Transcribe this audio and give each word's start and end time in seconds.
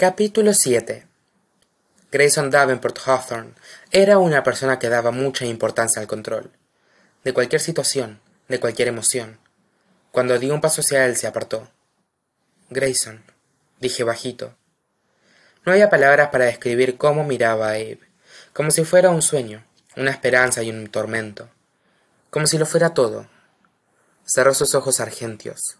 Capítulo 0.00 0.54
7 0.54 1.06
Grayson 2.10 2.48
Davenport 2.48 2.98
Hawthorne 3.04 3.52
era 3.90 4.16
una 4.16 4.42
persona 4.42 4.78
que 4.78 4.88
daba 4.88 5.10
mucha 5.10 5.44
importancia 5.44 6.00
al 6.00 6.08
control. 6.08 6.50
De 7.22 7.34
cualquier 7.34 7.60
situación, 7.60 8.18
de 8.48 8.58
cualquier 8.58 8.88
emoción. 8.88 9.38
Cuando 10.10 10.38
dio 10.38 10.54
un 10.54 10.62
paso 10.62 10.80
hacia 10.80 11.04
él, 11.04 11.16
se 11.16 11.26
apartó. 11.26 11.70
Grayson, 12.70 13.22
dije 13.78 14.02
bajito. 14.02 14.56
No 15.66 15.72
había 15.72 15.90
palabras 15.90 16.30
para 16.30 16.46
describir 16.46 16.96
cómo 16.96 17.22
miraba 17.22 17.66
a 17.66 17.72
Abe, 17.72 18.00
como 18.54 18.70
si 18.70 18.84
fuera 18.84 19.10
un 19.10 19.20
sueño, 19.20 19.66
una 19.98 20.12
esperanza 20.12 20.62
y 20.62 20.70
un 20.70 20.88
tormento, 20.88 21.50
como 22.30 22.46
si 22.46 22.56
lo 22.56 22.64
fuera 22.64 22.94
todo. 22.94 23.28
Cerró 24.24 24.54
sus 24.54 24.74
ojos 24.74 24.98
argentios. 24.98 25.76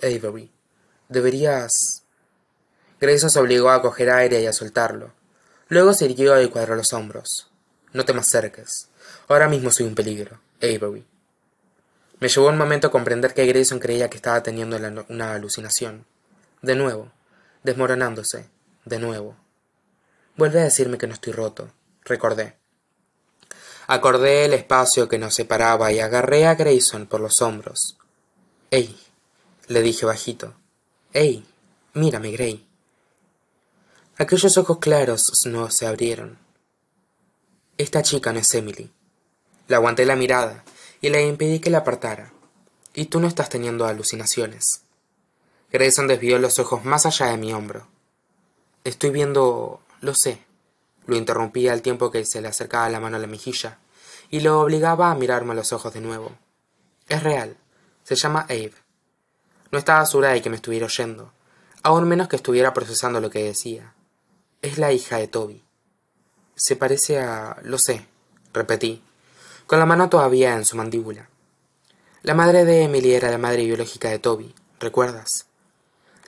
Avery, 0.00 0.50
deberías. 1.10 2.06
Grayson 3.00 3.30
se 3.30 3.40
obligó 3.40 3.70
a 3.70 3.80
coger 3.80 4.10
aire 4.10 4.42
y 4.42 4.46
a 4.46 4.52
soltarlo. 4.52 5.12
Luego 5.68 5.94
se 5.94 6.04
irguió 6.04 6.40
y 6.42 6.48
cuadró 6.48 6.76
los 6.76 6.92
hombros. 6.92 7.50
No 7.92 8.04
te 8.04 8.12
me 8.12 8.20
acerques. 8.20 8.88
Ahora 9.28 9.48
mismo 9.48 9.70
soy 9.70 9.86
un 9.86 9.94
peligro, 9.94 10.38
Avery. 10.60 11.06
Me 12.18 12.28
llevó 12.28 12.48
un 12.48 12.58
momento 12.58 12.88
a 12.88 12.90
comprender 12.90 13.32
que 13.32 13.46
Grayson 13.46 13.78
creía 13.78 14.10
que 14.10 14.16
estaba 14.16 14.42
teniendo 14.42 14.76
una 15.08 15.32
alucinación. 15.32 16.04
De 16.60 16.74
nuevo, 16.74 17.10
desmoronándose, 17.62 18.50
de 18.84 18.98
nuevo. 18.98 19.36
Vuelve 20.36 20.60
a 20.60 20.64
decirme 20.64 20.98
que 20.98 21.06
no 21.06 21.14
estoy 21.14 21.32
roto, 21.32 21.72
recordé. 22.04 22.56
Acordé 23.86 24.44
el 24.44 24.52
espacio 24.52 25.08
que 25.08 25.18
nos 25.18 25.34
separaba 25.34 25.90
y 25.90 26.00
agarré 26.00 26.46
a 26.46 26.54
Grayson 26.54 27.06
por 27.06 27.20
los 27.20 27.40
hombros. 27.40 27.96
¡Ey! 28.70 28.96
le 29.68 29.80
dije 29.82 30.04
bajito. 30.04 30.54
¡Ey! 31.12 31.46
Mírame, 31.94 32.30
Gray. 32.32 32.69
Aquellos 34.20 34.58
ojos 34.58 34.80
claros 34.80 35.22
no 35.46 35.70
se 35.70 35.86
abrieron. 35.86 36.36
Esta 37.78 38.02
chica 38.02 38.34
no 38.34 38.40
es 38.40 38.52
Emily. 38.52 38.92
Le 39.66 39.74
aguanté 39.74 40.04
la 40.04 40.14
mirada 40.14 40.62
y 41.00 41.08
le 41.08 41.26
impedí 41.26 41.58
que 41.58 41.70
la 41.70 41.78
apartara. 41.78 42.30
Y 42.92 43.06
tú 43.06 43.18
no 43.18 43.26
estás 43.26 43.48
teniendo 43.48 43.86
alucinaciones. 43.86 44.82
Grayson 45.72 46.06
desvió 46.06 46.38
los 46.38 46.58
ojos 46.58 46.84
más 46.84 47.06
allá 47.06 47.28
de 47.28 47.38
mi 47.38 47.54
hombro. 47.54 47.86
Estoy 48.84 49.08
viendo. 49.08 49.80
lo 50.02 50.12
sé. 50.14 50.44
Lo 51.06 51.16
interrumpía 51.16 51.72
al 51.72 51.80
tiempo 51.80 52.10
que 52.10 52.26
se 52.26 52.42
le 52.42 52.48
acercaba 52.48 52.90
la 52.90 53.00
mano 53.00 53.16
a 53.16 53.20
la 53.20 53.26
mejilla, 53.26 53.78
y 54.28 54.40
lo 54.40 54.60
obligaba 54.60 55.10
a 55.10 55.14
mirarme 55.14 55.52
a 55.52 55.56
los 55.56 55.72
ojos 55.72 55.94
de 55.94 56.02
nuevo. 56.02 56.36
Es 57.08 57.22
real. 57.22 57.56
Se 58.04 58.16
llama 58.16 58.42
Abe. 58.50 58.74
No 59.72 59.78
estaba 59.78 60.04
segura 60.04 60.28
de 60.28 60.42
que 60.42 60.50
me 60.50 60.56
estuviera 60.56 60.84
oyendo, 60.84 61.32
aún 61.82 62.06
menos 62.06 62.28
que 62.28 62.36
estuviera 62.36 62.74
procesando 62.74 63.18
lo 63.22 63.30
que 63.30 63.42
decía. 63.42 63.94
Es 64.62 64.76
la 64.76 64.92
hija 64.92 65.16
de 65.16 65.26
Toby. 65.26 65.64
Se 66.54 66.76
parece 66.76 67.18
a. 67.18 67.56
lo 67.62 67.78
sé, 67.78 68.06
repetí, 68.52 69.02
con 69.66 69.78
la 69.78 69.86
mano 69.86 70.10
todavía 70.10 70.54
en 70.54 70.66
su 70.66 70.76
mandíbula. 70.76 71.30
La 72.22 72.34
madre 72.34 72.66
de 72.66 72.82
Emily 72.82 73.14
era 73.14 73.30
la 73.30 73.38
madre 73.38 73.64
biológica 73.64 74.10
de 74.10 74.18
Toby, 74.18 74.54
¿recuerdas? 74.78 75.46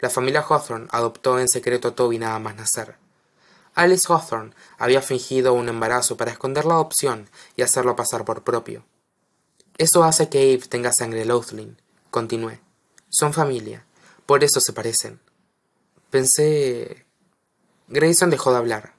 La 0.01 0.09
familia 0.09 0.41
Hawthorne 0.41 0.89
adoptó 0.91 1.39
en 1.39 1.49
secreto 1.49 1.89
a 1.89 1.95
Toby 1.95 2.19
nada 2.19 2.39
más 2.39 2.57
nacer. 2.57 2.97
Alice 3.75 4.07
Hawthorne 4.09 4.55
había 4.79 5.03
fingido 5.03 5.53
un 5.53 5.69
embarazo 5.69 6.17
para 6.17 6.31
esconder 6.31 6.65
la 6.65 6.75
adopción 6.75 7.29
y 7.57 7.63
hacerlo 7.63 7.97
pasar 7.97 8.25
por 8.25 8.45
propio. 8.45 8.83
Eso 9.77 10.05
hace 10.05 10.31
que 10.31 10.55
Abe 10.55 10.69
tenga 10.69 10.93
sangre 10.93 11.27
Lothling, 11.27 11.77
continué. 12.11 12.61
Son 13.11 13.35
familia, 13.35 13.85
por 14.25 14.43
eso 14.43 14.59
se 14.61 14.73
parecen. 14.73 15.21
Pensé. 16.09 17.05
Grayson 17.93 18.31
dejó 18.31 18.53
de 18.53 18.57
hablar. 18.57 18.95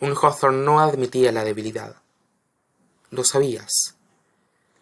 Un 0.00 0.14
Hawthorne 0.14 0.66
no 0.66 0.78
admitía 0.78 1.32
la 1.32 1.44
debilidad. 1.44 1.96
Lo 3.08 3.24
sabías. 3.24 3.94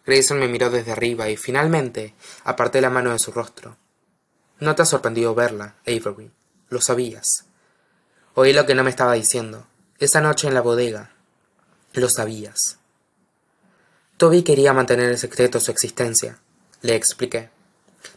Grayson 0.05 0.37
me 0.37 0.49
miró 0.49 0.69
desde 0.69 0.91
arriba 0.91 1.29
y 1.29 1.37
finalmente 1.37 2.13
aparté 2.43 2.81
la 2.81 2.89
mano 2.89 3.13
de 3.13 3.19
su 3.19 3.31
rostro. 3.31 3.77
No 4.59 4.75
te 4.75 4.81
ha 4.81 4.85
sorprendido 4.85 5.33
verla, 5.33 5.75
Avery. 5.87 6.29
Lo 6.67 6.81
sabías. 6.81 7.45
Oí 8.33 8.51
lo 8.51 8.65
que 8.65 8.75
no 8.75 8.83
me 8.83 8.89
estaba 8.89 9.13
diciendo. 9.13 9.65
Esa 9.97 10.19
noche 10.19 10.49
en 10.49 10.55
la 10.55 10.61
bodega. 10.61 11.13
Lo 11.93 12.09
sabías. 12.09 12.79
Toby 14.17 14.43
quería 14.43 14.73
mantener 14.73 15.09
en 15.09 15.17
secreto 15.17 15.61
su 15.61 15.71
existencia, 15.71 16.37
le 16.81 16.95
expliqué, 16.95 17.49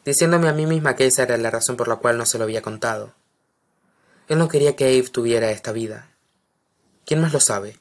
diciéndome 0.04 0.48
a 0.48 0.52
mí 0.52 0.66
misma 0.66 0.96
que 0.96 1.06
esa 1.06 1.22
era 1.22 1.36
la 1.36 1.50
razón 1.52 1.76
por 1.76 1.86
la 1.86 1.96
cual 1.96 2.18
no 2.18 2.26
se 2.26 2.36
lo 2.36 2.44
había 2.44 2.62
contado. 2.62 3.14
Él 4.28 4.38
no 4.38 4.48
quería 4.48 4.76
que 4.76 4.84
Abe 4.86 5.08
tuviera 5.08 5.50
esta 5.50 5.72
vida. 5.72 6.10
¿Quién 7.04 7.20
más 7.20 7.32
lo 7.32 7.40
sabe? 7.40 7.78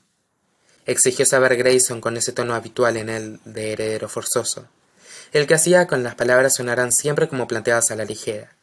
exigió 0.85 1.25
saber 1.25 1.57
Grayson 1.57 2.00
con 2.00 2.16
ese 2.17 2.31
tono 2.31 2.53
habitual 2.53 2.97
en 2.97 3.09
él 3.09 3.39
de 3.45 3.73
heredero 3.73 4.07
forzoso, 4.07 4.67
el 5.31 5.47
que 5.47 5.55
hacía 5.55 5.88
con 5.88 6.03
las 6.03 6.16
palabras 6.16 6.55
sonaran 6.55 6.91
siempre 6.91 7.28
como 7.28 7.47
planteadas 7.47 7.91
a 7.91 7.95
la 7.95 8.05
ligera, 8.05 8.55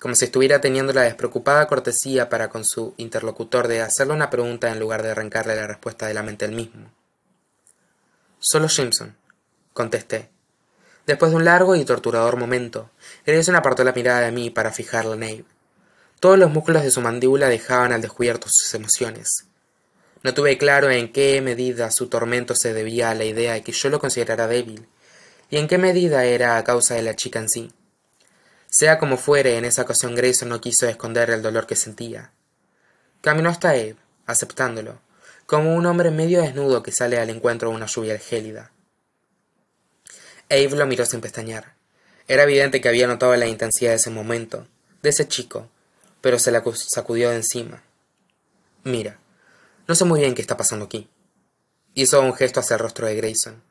como 0.00 0.14
si 0.14 0.24
estuviera 0.24 0.60
teniendo 0.60 0.92
la 0.92 1.02
despreocupada 1.02 1.66
cortesía 1.66 2.28
para 2.28 2.48
con 2.48 2.64
su 2.64 2.94
interlocutor 2.96 3.68
de 3.68 3.82
hacerle 3.82 4.14
una 4.14 4.30
pregunta 4.30 4.70
en 4.70 4.80
lugar 4.80 5.02
de 5.02 5.10
arrancarle 5.10 5.56
la 5.56 5.66
respuesta 5.66 6.06
de 6.06 6.14
la 6.14 6.22
mente 6.22 6.46
él 6.46 6.52
mismo. 6.52 6.90
Solo 8.38 8.68
Simpson, 8.68 9.14
contesté. 9.72 10.30
Después 11.06 11.32
de 11.32 11.36
un 11.36 11.44
largo 11.44 11.74
y 11.74 11.84
torturador 11.84 12.36
momento, 12.36 12.90
Grayson 13.26 13.56
apartó 13.56 13.82
la 13.82 13.92
mirada 13.92 14.20
de 14.20 14.32
mí 14.32 14.50
para 14.50 14.72
fijarla 14.72 15.14
en 15.14 15.22
Abe. 15.22 15.57
Todos 16.20 16.38
los 16.38 16.50
músculos 16.50 16.82
de 16.82 16.90
su 16.90 17.00
mandíbula 17.00 17.48
dejaban 17.48 17.92
al 17.92 18.02
descubierto 18.02 18.48
sus 18.50 18.74
emociones, 18.74 19.48
no 20.22 20.34
tuve 20.34 20.58
claro 20.58 20.90
en 20.90 21.12
qué 21.12 21.40
medida 21.40 21.92
su 21.92 22.08
tormento 22.08 22.56
se 22.56 22.74
debía 22.74 23.10
a 23.10 23.14
la 23.14 23.24
idea 23.24 23.52
de 23.52 23.62
que 23.62 23.72
yo 23.72 23.88
lo 23.88 24.00
considerara 24.00 24.48
débil, 24.48 24.88
y 25.48 25.58
en 25.58 25.68
qué 25.68 25.78
medida 25.78 26.24
era 26.24 26.56
a 26.56 26.64
causa 26.64 26.94
de 26.94 27.02
la 27.02 27.14
chica 27.14 27.38
en 27.38 27.48
sí. 27.48 27.72
Sea 28.68 28.98
como 28.98 29.16
fuere, 29.16 29.56
en 29.56 29.64
esa 29.64 29.82
ocasión 29.82 30.14
Grayson 30.16 30.48
no 30.48 30.60
quiso 30.60 30.88
esconder 30.88 31.30
el 31.30 31.40
dolor 31.40 31.66
que 31.66 31.76
sentía. 31.76 32.32
Caminó 33.20 33.48
hasta 33.48 33.70
Abe, 33.70 33.96
aceptándolo, 34.26 35.00
como 35.46 35.74
un 35.74 35.86
hombre 35.86 36.10
medio 36.10 36.42
desnudo 36.42 36.82
que 36.82 36.92
sale 36.92 37.18
al 37.18 37.30
encuentro 37.30 37.70
de 37.70 37.76
una 37.76 37.86
lluvia 37.86 38.18
gélida. 38.18 38.72
Abe 40.50 40.70
lo 40.70 40.86
miró 40.86 41.06
sin 41.06 41.20
pestañear. 41.20 41.74
Era 42.26 42.42
evidente 42.42 42.80
que 42.80 42.88
había 42.88 43.06
notado 43.06 43.34
la 43.36 43.46
intensidad 43.46 43.92
de 43.92 43.96
ese 43.96 44.10
momento, 44.10 44.66
de 45.02 45.10
ese 45.10 45.28
chico, 45.28 45.70
pero 46.20 46.38
se 46.38 46.50
la 46.50 46.62
sacudió 46.74 47.30
de 47.30 47.36
encima. 47.36 47.82
Mira, 48.84 49.18
no 49.86 49.94
sé 49.94 50.04
muy 50.04 50.20
bien 50.20 50.34
qué 50.34 50.42
está 50.42 50.56
pasando 50.56 50.86
aquí. 50.86 51.08
Hizo 51.94 52.20
un 52.20 52.34
gesto 52.34 52.60
hacia 52.60 52.74
el 52.74 52.80
rostro 52.80 53.06
de 53.06 53.16
Grayson. 53.16 53.62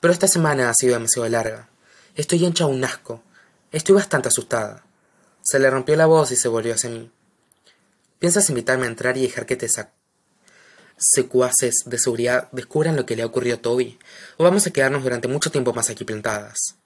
Pero 0.00 0.12
esta 0.12 0.26
semana 0.26 0.70
ha 0.70 0.74
sido 0.74 0.94
demasiado 0.94 1.28
larga. 1.28 1.68
Estoy 2.14 2.44
hecha 2.44 2.66
un 2.66 2.82
asco. 2.84 3.22
Estoy 3.70 3.94
bastante 3.94 4.28
asustada. 4.28 4.84
Se 5.42 5.58
le 5.58 5.70
rompió 5.70 5.94
la 5.96 6.06
voz 6.06 6.32
y 6.32 6.36
se 6.36 6.48
volvió 6.48 6.74
hacia 6.74 6.90
mí. 6.90 7.10
¿Piensas 8.18 8.50
invitarme 8.50 8.86
a 8.86 8.88
entrar 8.88 9.16
y 9.16 9.22
dejar 9.22 9.46
que 9.46 9.56
te 9.56 9.68
secuaces 10.96 11.84
de 11.86 11.98
seguridad 11.98 12.48
descubran 12.52 12.96
lo 12.96 13.06
que 13.06 13.16
le 13.16 13.22
ha 13.22 13.26
ocurrido 13.26 13.56
a 13.56 13.62
Toby? 13.62 13.98
¿O 14.36 14.44
vamos 14.44 14.66
a 14.66 14.70
quedarnos 14.70 15.02
durante 15.02 15.28
mucho 15.28 15.50
tiempo 15.50 15.72
más 15.72 15.88
aquí 15.88 16.04
plantadas? 16.04 16.76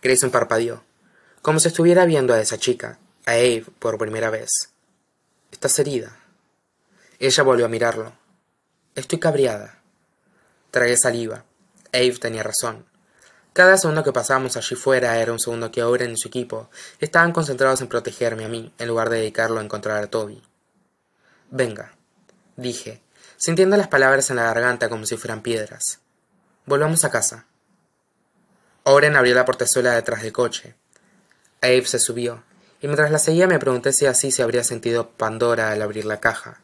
Grayson 0.00 0.30
parpadeó, 0.30 0.84
como 1.42 1.60
si 1.60 1.68
estuviera 1.68 2.04
viendo 2.04 2.34
a 2.34 2.40
esa 2.40 2.58
chica, 2.58 2.98
a 3.26 3.36
Eve, 3.36 3.66
por 3.78 3.98
primera 3.98 4.30
vez. 4.30 4.50
Estás 5.50 5.78
herida. 5.78 6.18
Ella 7.18 7.42
volvió 7.42 7.66
a 7.66 7.68
mirarlo. 7.68 8.12
Estoy 8.94 9.18
cabreada. 9.20 9.80
Tragué 10.70 10.96
saliva. 10.96 11.44
Ave 11.92 12.18
tenía 12.18 12.42
razón. 12.42 12.86
Cada 13.52 13.76
segundo 13.76 14.02
que 14.02 14.12
pasábamos 14.12 14.56
allí 14.56 14.74
fuera 14.74 15.18
era 15.18 15.30
un 15.30 15.38
segundo 15.38 15.70
que 15.70 15.82
ahora 15.82 16.04
en 16.04 16.16
su 16.16 16.28
equipo 16.28 16.70
estaban 17.00 17.32
concentrados 17.32 17.82
en 17.82 17.88
protegerme 17.88 18.46
a 18.46 18.48
mí, 18.48 18.72
en 18.78 18.88
lugar 18.88 19.10
de 19.10 19.18
dedicarlo 19.18 19.60
a 19.60 19.62
encontrar 19.62 20.02
a 20.02 20.06
Toby. 20.06 20.42
Venga, 21.50 21.92
dije, 22.56 23.02
sintiendo 23.36 23.76
las 23.76 23.88
palabras 23.88 24.30
en 24.30 24.36
la 24.36 24.44
garganta 24.44 24.88
como 24.88 25.04
si 25.04 25.18
fueran 25.18 25.42
piedras. 25.42 26.00
Volvamos 26.64 27.04
a 27.04 27.10
casa. 27.10 27.46
Oren 28.84 29.16
abrió 29.16 29.34
la 29.34 29.44
portezuela 29.44 29.92
detrás 29.92 30.22
del 30.22 30.32
coche. 30.32 30.74
Abe 31.60 31.84
se 31.84 31.98
subió, 31.98 32.42
y 32.82 32.88
mientras 32.88 33.12
la 33.12 33.18
seguía 33.18 33.46
me 33.46 33.60
pregunté 33.60 33.92
si 33.92 34.06
así 34.06 34.32
se 34.32 34.42
habría 34.42 34.64
sentido 34.64 35.10
Pandora 35.10 35.70
al 35.70 35.82
abrir 35.82 36.04
la 36.04 36.18
caja. 36.18 36.62